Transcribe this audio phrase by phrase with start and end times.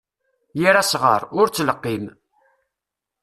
[0.59, 2.05] Yir asɣar, ur ttleqqim.